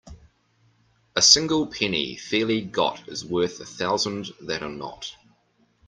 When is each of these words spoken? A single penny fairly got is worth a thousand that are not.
A 1.15 1.21
single 1.21 1.67
penny 1.67 2.15
fairly 2.17 2.61
got 2.61 3.07
is 3.07 3.23
worth 3.23 3.59
a 3.59 3.65
thousand 3.67 4.29
that 4.41 4.63
are 4.63 4.67
not. 4.71 5.15